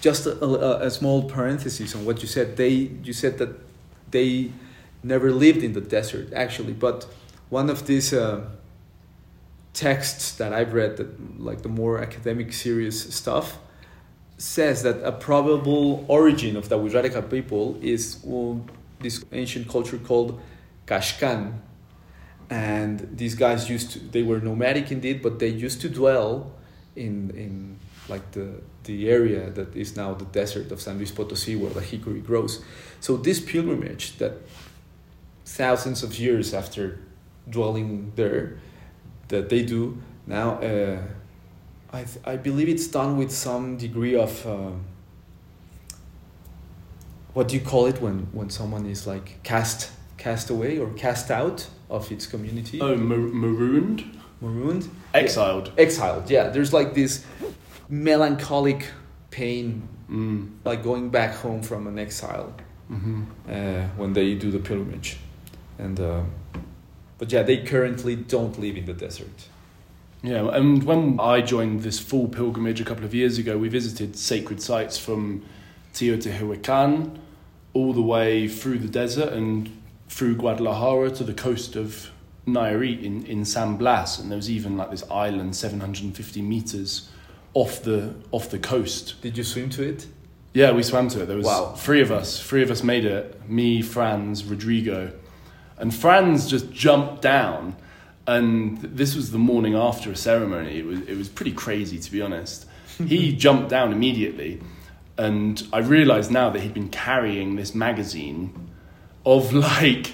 [0.04, 2.58] just a, a, a small parenthesis on what you said.
[2.58, 2.69] They
[3.04, 3.50] you said that
[4.12, 4.52] they
[5.02, 7.08] never lived in the desert actually but
[7.50, 8.41] one of these uh,
[9.74, 13.58] texts that i've read that like the more academic serious stuff
[14.38, 18.66] says that a probable origin of the Wixárika people is well,
[19.00, 20.40] this ancient culture called
[20.88, 21.60] Caxcan,
[22.50, 26.52] and these guys used to they were nomadic indeed but they used to dwell
[26.96, 31.58] in in like the the area that is now the desert of San Luis Potosí
[31.58, 32.62] where the hikuri grows.
[33.00, 34.34] So this pilgrimage that
[35.46, 37.00] thousands of years after
[37.50, 38.58] dwelling there
[39.28, 40.98] that they do now uh,
[41.92, 44.72] I, th- I believe it's done with some degree of uh,
[47.34, 51.30] what do you call it when, when someone is like cast cast away or cast
[51.32, 52.80] out of its community?
[52.82, 54.90] Oh, mar- marooned, marooned?
[55.14, 55.72] Exiled.
[55.78, 56.50] exiled yeah.
[56.50, 57.26] There's like this
[57.90, 58.88] melancholic
[59.32, 60.50] pain Mm.
[60.66, 62.54] like going back home from an exile
[62.90, 65.18] hmm uh, when they do the pilgrimage.
[65.80, 66.22] And uh,
[67.17, 69.47] but yeah they currently don't live in the desert
[70.26, 74.15] Yeah, and when I joined this full pilgrimage a couple of years ago, we visited
[74.15, 75.43] sacred sites from
[75.93, 77.17] Teotihuacan
[77.73, 79.69] all the way through the desert and
[80.08, 82.10] through Guadalajara to the coast of
[82.47, 84.19] Nayarit in, in San Blas.
[84.19, 87.10] And there was even like this island 750 meters
[87.54, 89.21] off the off the coast.
[89.21, 90.08] did you swim to it
[90.54, 91.26] Yeah, we swam to it.
[91.28, 91.73] There was Wow.
[91.76, 92.39] three of us.
[92.41, 93.49] Three of us made it.
[93.49, 95.12] Me, Franz, Rodrigo.
[95.84, 97.76] And Franz just jumped down.
[98.26, 100.80] And this was the morning after a ceremony.
[100.80, 102.65] It was, it was pretty crazy, to be honest.
[103.06, 104.62] He jumped down immediately.
[105.17, 108.69] And I realized now that he'd been carrying this magazine
[109.26, 110.13] of like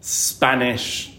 [0.00, 1.16] Spanish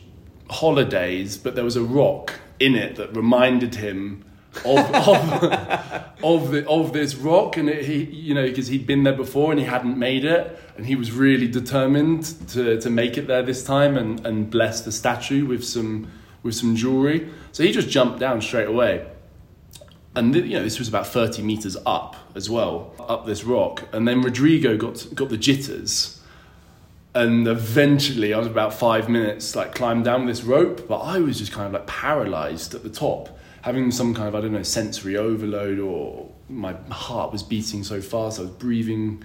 [0.49, 4.25] holidays, but there was a rock in it that reminded him
[4.65, 9.03] of of, of, the, of this rock, and it, he you know because he'd been
[9.03, 13.17] there before and he hadn't made it, and he was really determined to, to make
[13.17, 16.11] it there this time and, and bless the statue with some
[16.43, 17.29] with some jewelry.
[17.51, 19.07] So he just jumped down straight away,
[20.15, 23.83] and th- you know this was about thirty meters up as well up this rock,
[23.91, 26.15] and then Rodrigo got got the jitters.
[27.15, 31.39] And eventually I was about five minutes like climbed down this rope, but I was
[31.39, 34.63] just kind of like paralyzed at the top, having some kind of I don't know
[34.63, 39.23] sensory overload, or my heart was beating so fast, I was breathing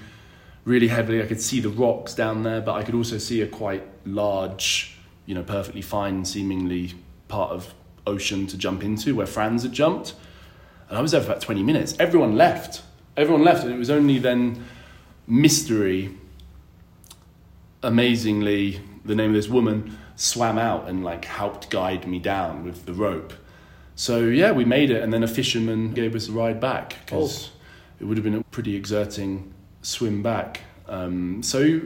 [0.64, 1.22] really heavily.
[1.22, 4.96] I could see the rocks down there, but I could also see a quite large,
[5.26, 6.94] you know, perfectly fine, seemingly
[7.28, 7.74] part of
[8.06, 10.14] ocean to jump into where Franz had jumped,
[10.88, 11.94] and I was there for about twenty minutes.
[11.98, 12.82] Everyone left.
[13.16, 14.64] Everyone left, and it was only then
[15.26, 16.16] mystery
[17.84, 22.86] amazingly, the name of this woman swam out and like helped guide me down with
[22.86, 23.32] the rope.
[23.96, 27.48] So yeah, we made it, and then a fisherman gave us a ride back because
[27.48, 27.52] oh.
[28.00, 30.62] it would have been a pretty exerting swim back.
[30.88, 31.80] Um, so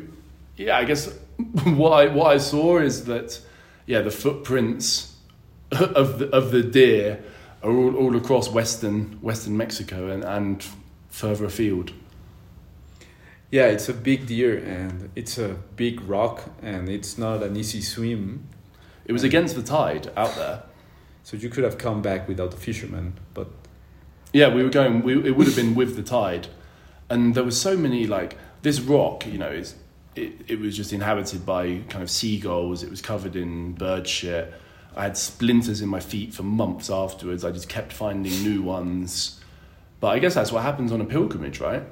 [0.56, 1.06] yeah, I guess
[1.64, 3.40] what I what I saw is that
[3.86, 5.16] yeah, the footprints
[5.70, 7.22] of the of the deer
[7.62, 10.64] are all, all across western western Mexico and, and
[11.10, 11.92] further afield.
[13.50, 17.80] Yeah, it's a big deer and it's a big rock and it's not an easy
[17.80, 18.46] swim.
[19.06, 20.62] It was against the tide out there.
[21.28, 23.48] So you could have come back without the fisherman, but
[24.32, 25.02] yeah, we were going.
[25.02, 26.48] We, it would have been with the tide,
[27.10, 29.26] and there was so many like this rock.
[29.26, 29.74] You know, is
[30.16, 32.82] it, it was just inhabited by kind of seagulls.
[32.82, 34.54] It was covered in bird shit.
[34.96, 37.44] I had splinters in my feet for months afterwards.
[37.44, 39.38] I just kept finding new ones.
[40.00, 41.82] But I guess that's what happens on a pilgrimage, right?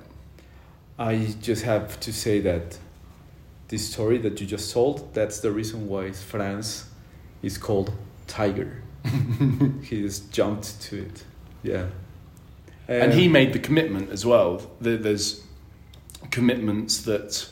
[0.98, 2.78] I just have to say that
[3.68, 6.88] this story that you just told, that's the reason why France
[7.42, 7.92] is called
[8.26, 8.82] Tiger.
[9.82, 11.24] he just jumped to it.
[11.62, 11.86] Yeah.
[12.88, 14.62] Um, and he made the commitment as well.
[14.80, 15.44] There's
[16.30, 17.48] commitments that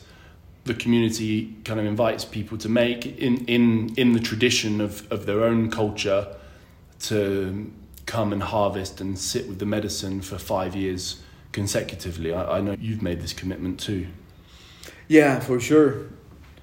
[0.63, 5.25] the community kind of invites people to make in, in, in the tradition of, of
[5.25, 6.35] their own culture
[6.99, 7.71] to
[8.05, 12.33] come and harvest and sit with the medicine for five years consecutively.
[12.33, 14.07] I, I know you've made this commitment too.
[15.07, 16.07] Yeah, for sure.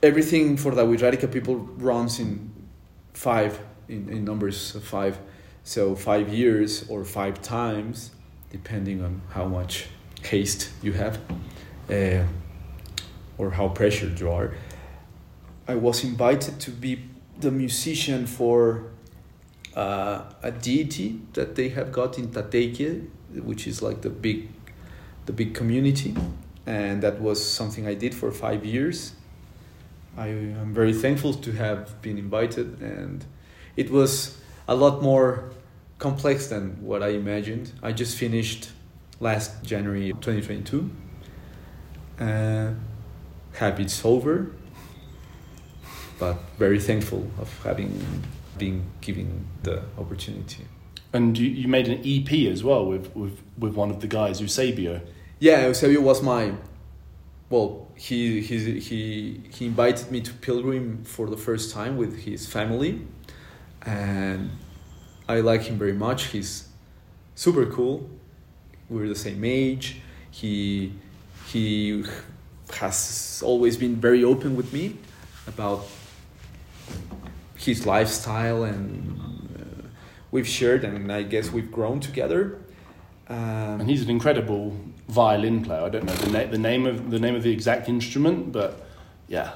[0.03, 2.51] Everything for the Wixárika people runs in
[3.13, 5.19] five, in, in numbers five.
[5.65, 8.11] So five years or five times,
[8.51, 9.87] depending on how much
[10.23, 11.21] haste you have
[11.91, 12.25] uh,
[13.39, 14.55] or how pressured you are.
[15.69, 17.05] I was invited to be
[17.39, 18.91] the musician for
[19.75, 24.49] uh, a deity that they have got in Tateke, which is like the big
[25.25, 26.17] the big community,
[26.67, 29.13] and that was something I did for five years.
[30.17, 33.25] I am very thankful to have been invited, and
[33.77, 35.51] it was a lot more
[35.99, 37.73] complex than what I imagined.
[37.83, 38.71] I just finished
[39.21, 40.91] last January 2022.
[42.19, 42.71] Uh,
[43.55, 44.53] happy it's over,
[46.19, 48.05] but very thankful of having
[48.59, 50.67] been given the opportunity.
[51.13, 54.41] And you, you made an EP as well with, with, with one of the guys,
[54.41, 55.01] Eusebio.
[55.39, 56.53] Yeah, Eusebio was my.
[57.51, 62.47] Well, he, he, he, he invited me to Pilgrim for the first time with his
[62.47, 63.03] family.
[63.85, 64.51] And
[65.29, 66.27] I like him very much.
[66.27, 66.69] He's
[67.35, 68.09] super cool.
[68.89, 70.01] We're the same age.
[70.31, 70.93] He,
[71.47, 72.05] he
[72.75, 74.97] has always been very open with me
[75.47, 75.87] about
[77.57, 79.91] his lifestyle and
[80.31, 82.59] we've shared and I guess we've grown together.
[83.29, 84.77] Um, and he's an incredible
[85.09, 85.83] violin player.
[85.83, 88.85] I don't know the, na- the name of the name of the exact instrument, but
[89.29, 89.53] yeah,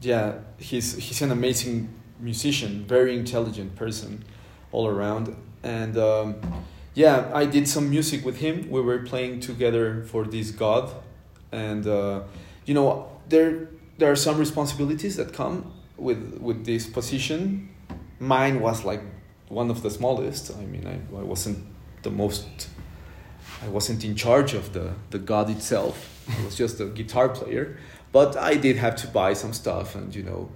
[0.00, 4.24] yeah, he's he's an amazing musician, very intelligent person,
[4.72, 5.36] all around.
[5.62, 6.36] And um,
[6.94, 8.70] yeah, I did some music with him.
[8.70, 10.90] We were playing together for this God,
[11.52, 12.22] and uh,
[12.64, 13.68] you know there
[13.98, 17.68] there are some responsibilities that come with with this position.
[18.18, 19.02] Mine was like
[19.48, 20.50] one of the smallest.
[20.56, 21.58] I mean, I, I wasn't
[22.02, 22.68] the most.
[23.62, 26.08] I wasn't in charge of the the god itself.
[26.28, 27.76] I was just a guitar player,
[28.12, 30.50] but I did have to buy some stuff and you know,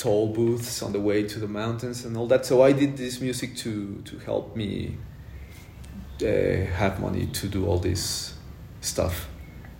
[0.00, 2.46] toll booths on the way to the mountains and all that.
[2.46, 4.96] So I did this music to to help me
[6.22, 8.34] uh, have money to do all this
[8.80, 9.28] stuff.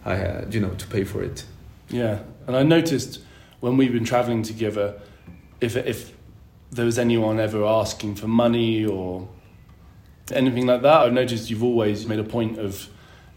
[0.05, 1.45] I had, you know, to pay for it.
[1.89, 3.21] Yeah, and I noticed
[3.61, 5.01] when we've been traveling together,
[5.61, 6.13] if if
[6.71, 9.29] there was anyone ever asking for money or
[10.33, 11.01] anything like that.
[11.03, 12.89] I've noticed you've always made a point of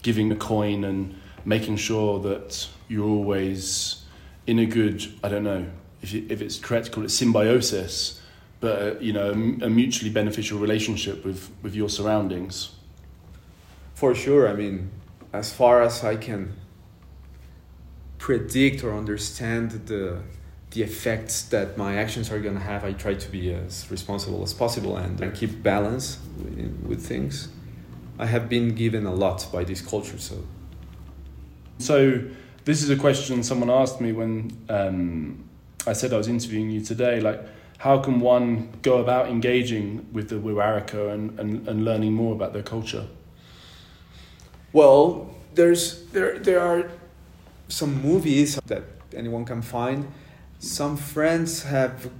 [0.02, 4.02] giving a coin and making sure that you're always
[4.46, 5.66] in a good, I don't know,
[6.04, 8.20] if, you, if it's correct to call it symbiosis,
[8.60, 12.74] but uh, you know, a mutually beneficial relationship with, with your surroundings.
[13.94, 14.46] For sure.
[14.48, 14.90] I mean,
[15.32, 16.52] as far as I can
[18.18, 20.22] predict or understand the
[20.70, 24.42] the effects that my actions are going to have, I try to be as responsible
[24.42, 27.46] as possible and, and keep balance with, with things.
[28.18, 30.36] I have been given a lot by this culture, so.
[31.78, 32.24] So,
[32.64, 35.48] this is a question someone asked me when um,
[35.86, 37.20] I said I was interviewing you today.
[37.20, 37.40] Like,
[37.78, 42.52] how can one go about engaging with the Wixárika and, and, and learning more about
[42.52, 43.06] their culture?
[44.72, 46.90] Well, there's there there are
[47.68, 48.82] some movies that
[49.14, 50.08] anyone can find
[50.64, 52.10] some friends have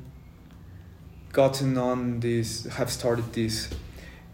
[1.32, 3.68] gotten on this, have started this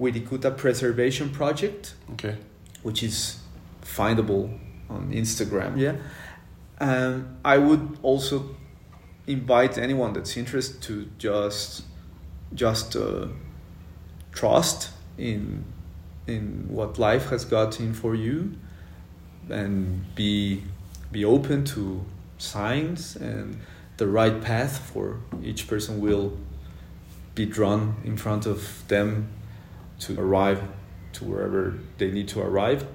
[0.01, 1.95] Wirikuta preservation project.
[2.12, 2.37] Okay.
[2.83, 3.39] Which is
[3.83, 4.59] findable
[4.89, 5.78] on Instagram.
[5.78, 5.97] Yeah.
[6.81, 8.57] Um, I would also
[9.33, 11.85] invite anyone that's interested to just
[12.55, 13.26] just uh,
[14.33, 15.64] trust in
[16.26, 18.57] in what life has got in for you
[19.49, 20.62] and be
[21.12, 22.05] be open to
[22.39, 23.61] signs and
[23.97, 26.37] the right path for each person will
[27.35, 29.28] be drawn in front of them
[29.99, 30.62] to arrive
[31.12, 32.87] to wherever they need to arrive.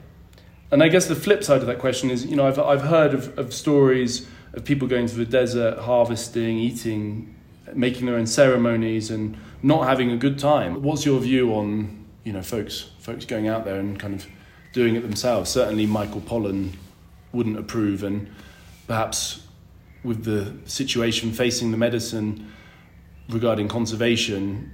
[0.71, 3.13] And I guess the flip side of that question is, you know, I've, I've heard
[3.13, 7.35] of, of stories of people going to the desert, harvesting, eating,
[7.73, 10.81] making their own ceremonies and not having a good time.
[10.81, 14.25] What's your view on, you know, folks, folks going out there and kind of
[14.73, 15.49] doing it themselves?
[15.49, 16.73] Certainly Michael Pollan
[17.33, 18.29] wouldn't approve and
[18.87, 19.41] perhaps
[20.03, 22.51] with the situation facing the medicine
[23.29, 24.71] regarding conservation,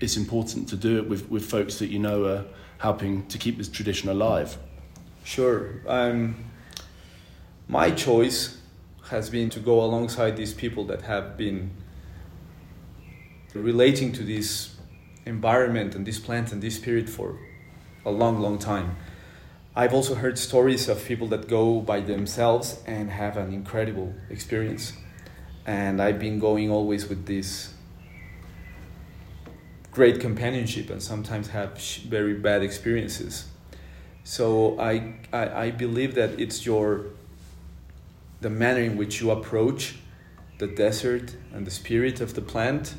[0.00, 2.44] it's important to do it with, with folks that you know are
[2.78, 4.56] helping to keep this tradition alive.
[5.24, 5.80] Sure.
[5.86, 6.36] Um,
[7.68, 8.61] my choice
[9.12, 11.70] has been to go alongside these people that have been
[13.54, 14.74] relating to this
[15.26, 17.38] environment and this plant and this spirit for
[18.04, 18.96] a long, long time.
[19.76, 24.94] I've also heard stories of people that go by themselves and have an incredible experience.
[25.64, 27.72] And I've been going always with this
[29.92, 33.46] great companionship and sometimes have very bad experiences.
[34.24, 37.06] So I, I, I believe that it's your
[38.42, 39.96] the manner in which you approach
[40.58, 42.94] the desert and the spirit of the plant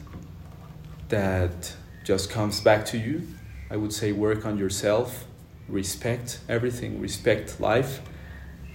[1.10, 1.74] that
[2.04, 3.28] just comes back to you.
[3.70, 5.26] I would say work on yourself
[5.68, 8.02] respect everything, respect life,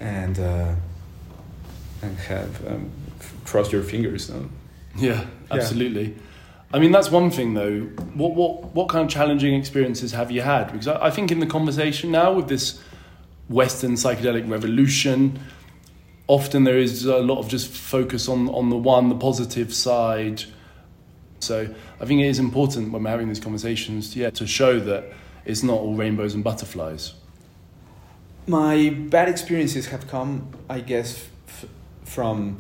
[0.01, 0.75] and uh,
[2.03, 2.91] and have um,
[3.45, 4.31] cross your fingers.
[4.31, 4.49] No?
[4.97, 6.11] Yeah, absolutely.
[6.11, 6.23] Yeah.
[6.73, 7.81] I mean, that's one thing though.
[8.15, 10.73] What what what kind of challenging experiences have you had?
[10.73, 12.81] Because I, I think in the conversation now with this
[13.49, 15.39] Western psychedelic revolution,
[16.29, 20.45] often there is a lot of just focus on on the one, the positive side.
[21.41, 25.13] So I think it is important when we're having these conversations, yeah, to show that
[25.45, 27.15] it's not all rainbows and butterflies.
[28.47, 31.67] My bad experiences have come, I guess, f-
[32.05, 32.59] from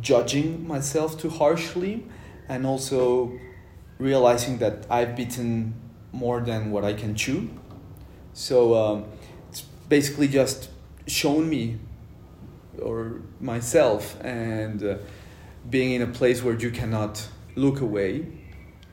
[0.00, 2.06] judging myself too harshly
[2.48, 3.32] and also
[3.98, 5.74] realizing that I've bitten
[6.12, 7.50] more than what I can chew.
[8.34, 9.04] So um,
[9.50, 10.70] it's basically just
[11.06, 11.78] shown me
[12.82, 14.96] or myself and uh,
[15.68, 18.26] being in a place where you cannot look away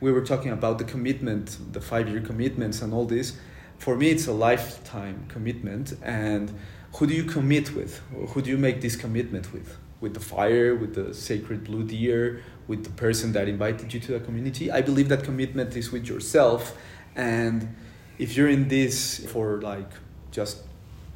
[0.04, 3.38] we were talking about the commitment, the five year commitments, and all this.
[3.78, 5.94] For me, it's a lifetime commitment.
[6.02, 6.52] And
[6.96, 8.02] who do you commit with?
[8.32, 9.78] Who do you make this commitment with?
[10.02, 14.12] With the fire, with the sacred blue deer, with the person that invited you to
[14.12, 14.70] the community?
[14.70, 16.76] I believe that commitment is with yourself.
[17.16, 17.74] And
[18.18, 19.90] if you're in this for like
[20.32, 20.58] just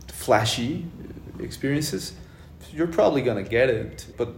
[0.09, 0.87] flashy
[1.39, 2.15] experiences,
[2.79, 4.07] you're probably gonna get it.
[4.17, 4.29] But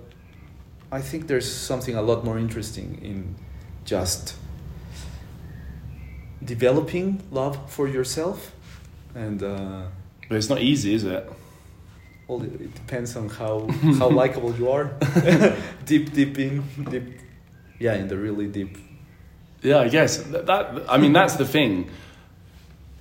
[0.91, 3.37] I think there's something a lot more interesting in
[3.85, 4.35] just
[6.43, 8.55] developing love for yourself
[9.15, 9.83] and uh,
[10.29, 11.31] but it's not easy is it?
[12.27, 13.69] Well it depends on how
[13.99, 14.91] how likable you are.
[15.85, 17.21] Deep deep in deep
[17.79, 18.79] yeah in the really deep.
[19.63, 20.17] Yeah i guess.
[20.17, 21.91] That, that i mean that's the thing.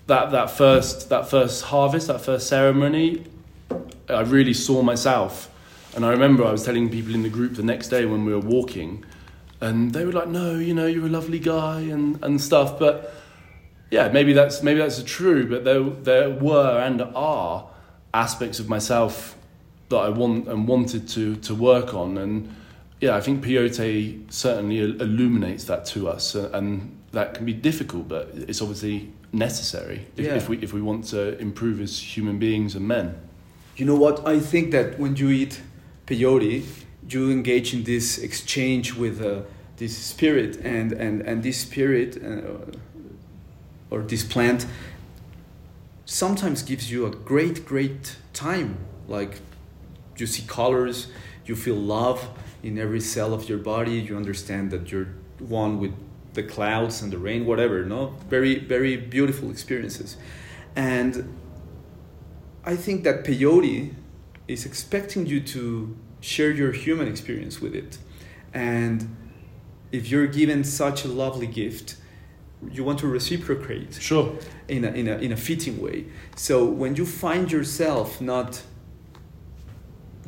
[0.07, 3.25] That that first that first harvest that first ceremony
[4.09, 5.49] i really saw myself
[5.95, 8.33] and i remember i was telling people in the group the next day when we
[8.33, 9.03] were walking
[9.61, 13.13] and they were like no you know you're a lovely guy and and stuff but
[13.91, 17.67] yeah, maybe that's maybe that's true, but there there were and are
[18.13, 19.35] aspects of myself
[19.89, 22.55] that I want and wanted to to work on, and
[23.01, 28.07] yeah, I think peyote certainly illuminates that to us, uh, and that can be difficult,
[28.07, 30.35] but it's obviously necessary if, yeah.
[30.35, 33.19] if we if we want to improve as human beings and men.
[33.79, 34.27] You know what?
[34.27, 35.61] I think that when you eat
[36.05, 36.65] peyote,
[37.07, 39.43] you engage in this exchange with uh,
[39.77, 42.75] this spirit, and, and, and this spirit uh,
[43.89, 44.65] or this plant
[46.03, 48.77] sometimes gives you a great, great time.
[49.07, 49.39] Like
[50.17, 51.07] you see colors,
[51.45, 52.27] you feel love
[52.61, 55.07] in every cell of your body, you understand that you're
[55.39, 55.93] one with
[56.33, 58.13] the clouds and the rain, whatever, no?
[58.29, 60.17] Very, very beautiful experiences.
[60.75, 61.33] And
[62.69, 63.93] I think that peyote
[64.47, 67.97] is expecting you to share your human experience with it.
[68.53, 68.97] And
[69.91, 71.95] if you're given such a lovely gift,
[72.71, 74.35] you want to reciprocate Sure.
[74.67, 76.05] in a, in a, in a fitting way.
[76.35, 78.61] So when you find yourself not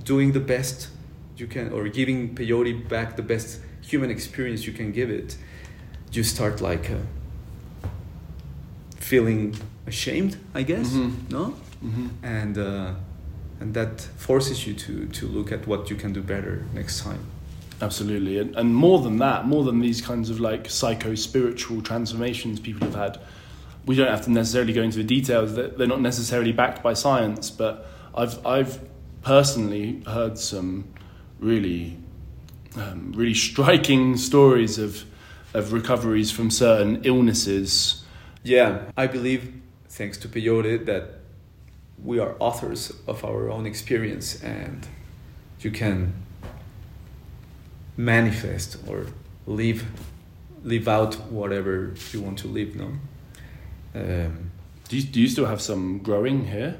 [0.03, 0.87] doing the best
[1.37, 5.37] you can or giving peyote back the best human experience you can give it,
[6.11, 7.87] you start like uh,
[8.97, 11.29] feeling ashamed, I guess, Mhm.
[11.29, 11.53] no?
[11.81, 12.93] Hmm And uh,
[13.59, 17.25] and that forces you to to look at what you can do better next time.
[17.81, 18.37] Absolutely.
[18.37, 22.85] And, and more than that, more than these kinds of like psycho spiritual transformations people
[22.87, 23.19] have had,
[23.87, 25.55] we don't have to necessarily go into the details.
[25.55, 28.79] That they're not necessarily backed by science, but I've, I've
[29.23, 30.85] personally heard some
[31.39, 31.97] really,
[32.75, 35.03] um, really striking stories of,
[35.55, 38.03] of recoveries from certain illnesses.
[38.43, 39.53] Yeah, I believe,
[39.89, 41.20] thanks to peyote, that
[42.03, 44.87] we are authors of our own experience and
[45.59, 46.13] you can
[47.97, 49.05] manifest or
[49.45, 49.85] live
[50.63, 52.91] live out whatever you want to live no
[53.95, 54.51] um,
[54.89, 56.75] Do you, do you still have some growing here?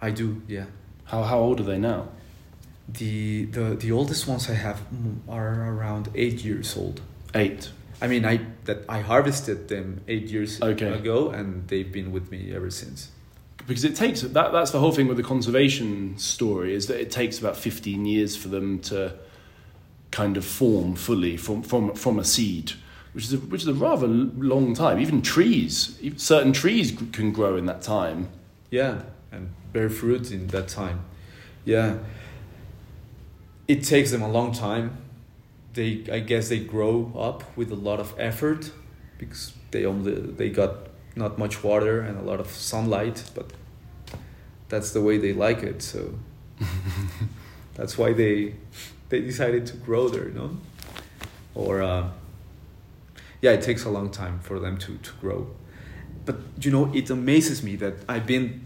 [0.00, 0.64] i do yeah
[1.04, 2.08] How, how old are they now?
[2.88, 4.80] the, the the oldest ones i have
[5.28, 7.00] are around eight years old
[7.34, 7.70] Eight.
[8.02, 10.88] i mean i that i harvested them eight years Okay.
[10.92, 13.08] ago and they've been with me ever since
[13.66, 17.10] because it takes that that's the whole thing with the conservation story is that it
[17.10, 19.14] takes about 15 years for them to
[20.10, 22.72] kind of form fully from from from a seed
[23.12, 27.56] which is a, which is a rather long time even trees certain trees can grow
[27.56, 28.28] in that time
[28.72, 31.04] Yeah, and bear fruit in that time.
[31.64, 31.98] Yeah.
[33.68, 34.96] It takes them a long time.
[35.74, 38.72] They I guess they grow up with a lot of effort
[39.18, 43.52] because they only they got not much water and a lot of sunlight, but
[44.68, 46.14] that's the way they like it, so
[47.74, 48.54] that's why they
[49.08, 50.56] they decided to grow there, no?
[51.54, 52.08] Or uh,
[53.42, 55.48] yeah, it takes a long time for them to, to grow
[56.24, 58.64] but you know it amazes me that i've been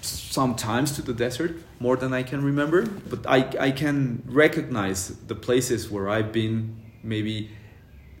[0.00, 5.34] sometimes to the desert more than i can remember but i, I can recognize the
[5.34, 7.50] places where i've been maybe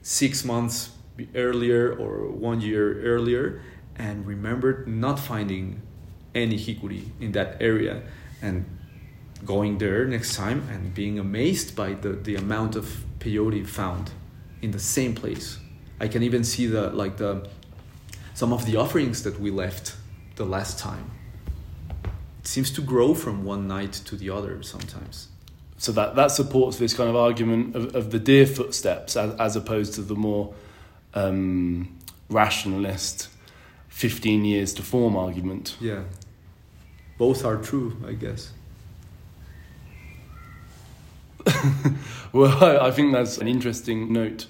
[0.02, 0.90] six months
[1.34, 3.62] earlier or one year earlier
[3.96, 5.80] and remembered not finding
[6.34, 8.02] any hikuri in that area
[8.42, 8.64] and
[9.44, 14.10] going there next time and being amazed by the, the amount of peyote found
[14.62, 15.58] in the same place
[16.00, 17.46] i can even see the like the
[18.36, 19.96] some of the offerings that we left
[20.36, 21.10] the last time.
[22.40, 25.28] It seems to grow from one night to the other sometimes.
[25.78, 29.56] so that that supports this kind of argument of, of the deer footsteps as, as
[29.56, 30.54] opposed to the more
[31.16, 31.88] um,
[32.30, 33.28] rationalist
[33.88, 36.02] 15 years to form argument Yeah.
[37.18, 38.52] Both are true, I guess.
[42.32, 44.46] Well, I, I think that's an interesting note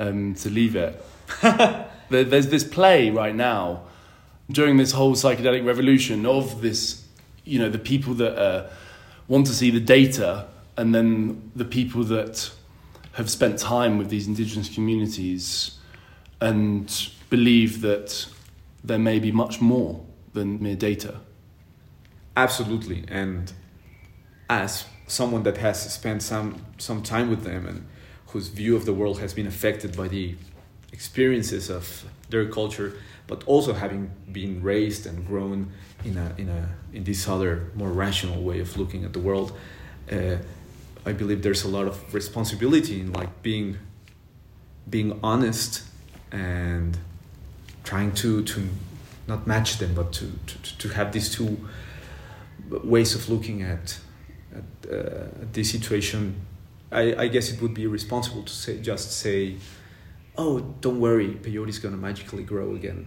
[0.00, 1.00] um, to leave it.
[1.42, 3.82] there, there's this play right now
[4.50, 7.04] during this whole psychedelic revolution of this,
[7.44, 8.68] you know, the people that uh,
[9.28, 12.50] want to see the data and then the people that
[13.12, 15.78] have spent time with these indigenous communities
[16.40, 18.26] and believe that
[18.82, 21.20] there may be much more than mere data.
[22.36, 23.04] Absolutely.
[23.08, 23.52] And
[24.48, 27.86] as someone that has spent some, some time with them and
[28.28, 30.36] whose view of the world has been affected by the
[30.92, 35.72] experiences of their culture, but also having been raised and grown
[36.04, 39.52] in, a, in, a, in this other, more rational way of looking at the world,
[40.10, 40.36] uh,
[41.04, 43.78] I believe there's a lot of responsibility in like being,
[44.88, 45.82] being honest
[46.32, 46.98] and
[47.84, 48.68] trying to, to
[49.26, 51.56] not match them, but to, to, to have these two
[52.68, 53.98] ways of looking at,
[54.54, 56.34] at uh, this situation.
[56.92, 59.56] I, I guess it would be irresponsible to say just say,
[60.36, 62.98] "Oh, don't worry, peyote is gonna magically grow again."